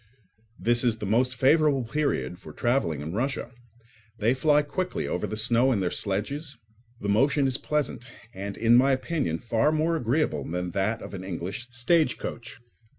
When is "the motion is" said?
6.99-7.59